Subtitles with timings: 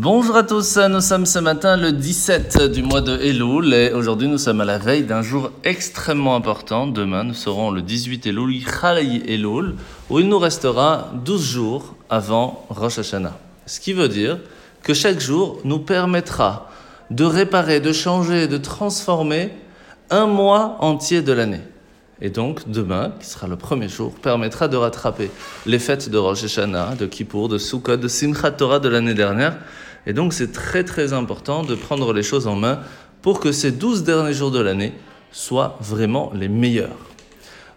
[0.00, 4.28] Bonjour à tous, nous sommes ce matin le 17 du mois de Elul et aujourd'hui
[4.28, 6.86] nous sommes à la veille d'un jour extrêmement important.
[6.86, 8.62] Demain nous serons le 18 Elul,
[9.26, 9.74] Elul,
[10.08, 13.36] où il nous restera 12 jours avant Rosh Hashanah.
[13.66, 14.38] Ce qui veut dire
[14.84, 16.70] que chaque jour nous permettra
[17.10, 19.50] de réparer, de changer, de transformer
[20.10, 21.62] un mois entier de l'année.
[22.20, 25.30] Et donc, demain, qui sera le premier jour, permettra de rattraper
[25.66, 29.56] les fêtes de Rosh Hashanah, de Kippour, de Sukkot, de Simchat Torah de l'année dernière.
[30.06, 32.80] Et donc, c'est très très important de prendre les choses en main
[33.22, 34.94] pour que ces douze derniers jours de l'année
[35.32, 36.96] soient vraiment les meilleurs.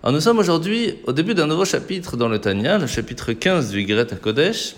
[0.03, 3.71] Alors, nous sommes aujourd'hui au début d'un nouveau chapitre dans le Tanya, le chapitre 15
[3.71, 4.76] du Gret à Kodesh.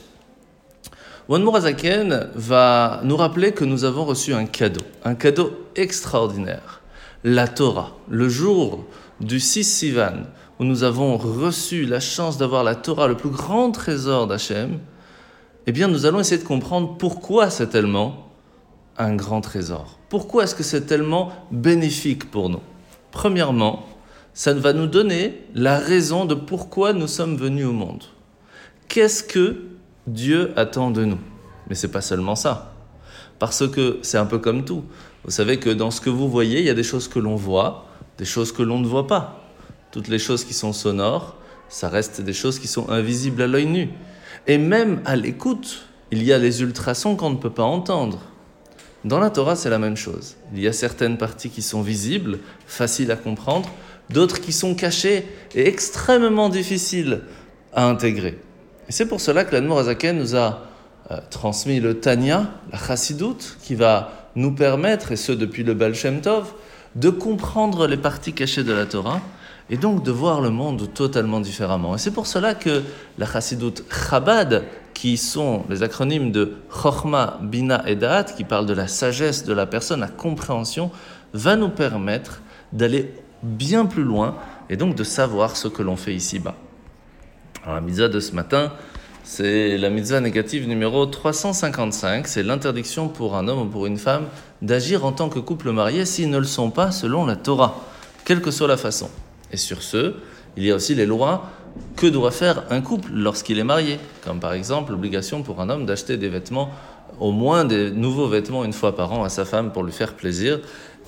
[1.29, 6.81] Wanmour Azaken va nous rappeler que nous avons reçu un cadeau, un cadeau extraordinaire,
[7.23, 8.85] la Torah, le jour
[9.21, 10.23] du 6 Sivan,
[10.59, 14.79] où nous avons reçu la chance d'avoir la Torah, le plus grand trésor d'Hachem,
[15.67, 18.27] eh bien nous allons essayer de comprendre pourquoi c'est tellement
[18.97, 19.97] un grand trésor.
[20.09, 22.61] Pourquoi est-ce que c'est tellement bénéfique pour nous?
[23.11, 23.85] Premièrement,
[24.33, 28.03] ça va nous donner la raison de pourquoi nous sommes venus au monde.
[28.87, 29.63] Qu'est-ce que
[30.07, 31.19] Dieu attend de nous?
[31.67, 32.73] Mais c'est pas seulement ça.
[33.39, 34.83] Parce que c'est un peu comme tout.
[35.23, 37.35] Vous savez que dans ce que vous voyez, il y a des choses que l'on
[37.35, 37.85] voit,
[38.17, 39.41] des choses que l'on ne voit pas.
[39.91, 41.35] Toutes les choses qui sont sonores,
[41.69, 43.89] ça reste des choses qui sont invisibles à l'œil nu.
[44.47, 48.19] Et même à l'écoute, il y a les ultrasons qu'on ne peut pas entendre.
[49.05, 50.35] Dans la Torah, c'est la même chose.
[50.53, 53.69] Il y a certaines parties qui sont visibles, faciles à comprendre,
[54.09, 57.21] d'autres qui sont cachées et extrêmement difficiles
[57.73, 58.39] à intégrer.
[58.87, 60.67] Et c'est pour cela que l'Anmour Azaken nous a
[61.11, 65.95] euh, transmis le Tanya, la Chassidoute, qui va nous permettre, et ce depuis le Baal
[65.95, 66.53] Shem Tov,
[66.95, 69.21] de comprendre les parties cachées de la Torah
[69.73, 71.95] et donc de voir le monde totalement différemment.
[71.95, 72.83] Et c'est pour cela que
[73.17, 78.75] la chassidoute Chabad, qui sont les acronymes de Chochma, Bina et Da'at, qui parlent de
[78.75, 80.91] la sagesse de la personne, la compréhension,
[81.33, 84.35] va nous permettre d'aller bien plus loin
[84.69, 86.53] et donc de savoir ce que l'on fait ici-bas.
[87.63, 88.73] Alors la mitzvah de ce matin,
[89.23, 94.25] c'est la mitzvah négative numéro 355, c'est l'interdiction pour un homme ou pour une femme
[94.61, 97.81] d'agir en tant que couple marié s'ils ne le sont pas selon la Torah,
[98.23, 99.09] quelle que soit la façon.
[99.53, 100.15] Et sur ce,
[100.57, 101.49] il y a aussi les lois
[101.95, 105.85] que doit faire un couple lorsqu'il est marié, comme par exemple l'obligation pour un homme
[105.85, 106.71] d'acheter des vêtements,
[107.19, 110.15] au moins des nouveaux vêtements une fois par an à sa femme pour lui faire
[110.15, 110.59] plaisir,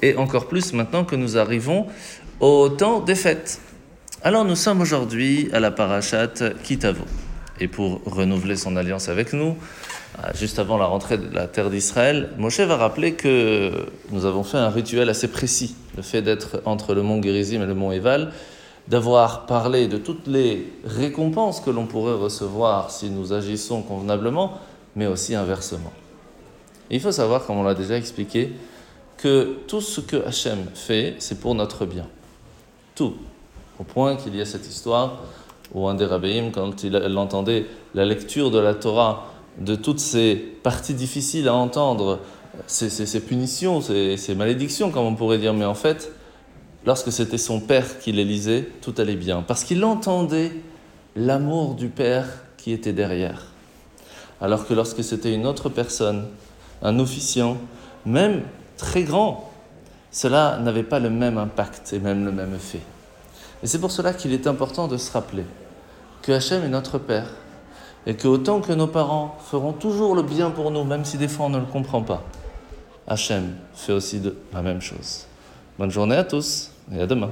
[0.01, 1.87] et encore plus maintenant que nous arrivons
[2.39, 3.59] au temps des fêtes.
[4.23, 6.27] Alors nous sommes aujourd'hui à la parachat
[6.63, 7.03] Kitavo.
[7.59, 9.55] Et pour renouveler son alliance avec nous,
[10.19, 13.71] euh, juste avant la rentrée de la terre d'Israël, Moshe va rappeler que
[14.11, 17.65] nous avons fait un rituel assez précis, le fait d'être entre le mont Gerizim et
[17.65, 18.31] le mont Eval,
[18.87, 24.53] d'avoir parlé de toutes les récompenses que l'on pourrait recevoir si nous agissons convenablement,
[24.95, 25.91] mais aussi inversement.
[26.89, 28.53] il faut savoir, comme on l'a déjà expliqué,
[29.17, 32.07] que tout ce que Hachem fait, c'est pour notre bien.
[32.93, 33.15] Tout.
[33.79, 35.23] Au point qu'il y a cette histoire
[35.73, 39.25] ou un des rabbins, quand il, entendait la lecture de la Torah,
[39.57, 42.19] de toutes ces parties difficiles à entendre,
[42.67, 46.11] ces, punitions, ces, ces, malédictions, comme on pourrait dire, mais en fait,
[46.85, 50.51] lorsque c'était son père qui les lisait, tout allait bien, parce qu'il entendait
[51.15, 52.27] l'amour du père
[52.57, 53.47] qui était derrière.
[54.41, 56.27] Alors que lorsque c'était une autre personne,
[56.81, 57.57] un officiant,
[58.05, 58.43] même
[58.77, 59.51] très grand,
[60.11, 62.81] cela n'avait pas le même impact et même le même effet.
[63.63, 65.43] Et c'est pour cela qu'il est important de se rappeler
[66.21, 67.29] que Hachem est notre Père
[68.05, 71.27] et que autant que nos parents feront toujours le bien pour nous, même si des
[71.27, 72.23] fois on ne le comprend pas,
[73.07, 74.21] Hachem fait aussi
[74.53, 75.25] la même chose.
[75.77, 77.31] Bonne journée à tous et à demain.